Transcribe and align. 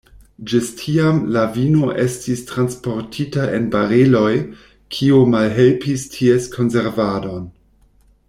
Ĝis 0.51 0.69
tiam 0.77 1.17
la 1.35 1.41
vino 1.57 1.89
estis 2.03 2.41
transportita 2.51 3.45
en 3.57 3.67
bareloj, 3.75 4.31
kio 4.97 5.21
malhelpis 5.37 6.07
ties 6.15 6.49
konservadon. 6.57 7.47